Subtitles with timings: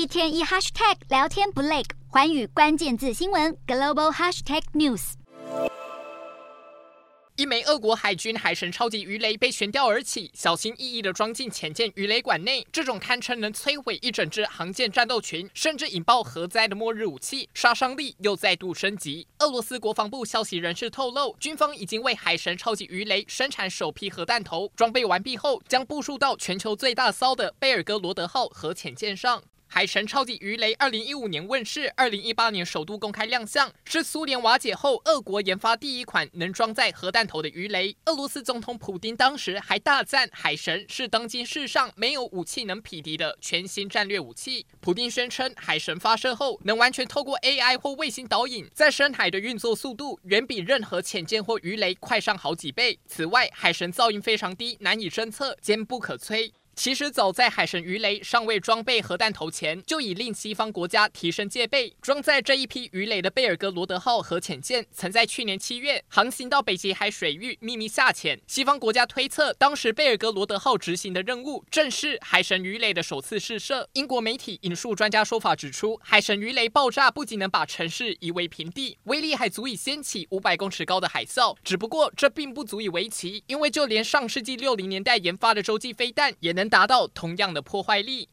[0.00, 5.12] 一天一 hashtag 聊天不累，寰宇关键字新闻 global hashtag news。
[7.36, 12.66] 一枚俄国海军海神超级鱼雷被悬吊而起，小心翼翼地装进潜舰鱼雷管内。
[12.72, 19.26] 这种堪称能摧毁一整支航舰战斗群，甚至引爆核灾的末日武器，杀伤力又再度升级。
[19.40, 29.42] 俄罗斯国防部消息人士透露，军方已经为海神超级鱼雷生产首批核弹头，装备完毕后将部署到全球最大艘的贝尔格罗德号核潜舰上。
[29.72, 37.96] 海神超级鱼雷二零一五年问世，二零一八年首度公开亮相，是苏联瓦解后俄国研发第一款能装载核弹头的鱼雷。
[38.06, 44.66] 俄罗斯总统普丁当时还大赞海神是当今世上没有武器能匹敌的全新战略武器。
[44.80, 52.98] 普丁宣称，海神发射后能完全透过 AI 或卫星导引，在深海的运作速度远比任何潜舰或鱼雷快上好几倍。
[53.06, 56.50] 此外，海神噪音非常低，难以侦测，坚不可摧。
[56.80, 61.94] 其实早在海神鱼雷尚未装备核弹头前，就已令西方国家提升戒备。
[62.00, 68.40] 装载这一批鱼雷的贝尔格罗德号核潜舰，曾在去年七月航行到北极海水域秘密下潜。
[68.46, 73.86] 西方国家推测，当时贝尔格罗德号执行的任务正是海神鱼雷的首次试射。
[73.92, 81.54] 英国媒体引述专家说法指出，海神鱼雷爆炸不仅能把城市夷为平地，威力还足以掀起五百公尺高的海啸。
[81.62, 86.69] 只不过这并不足以为奇，因为就连上世纪六零年代研发的洲际飞弹也能。
[86.70, 88.28] 达到同样的破坏力。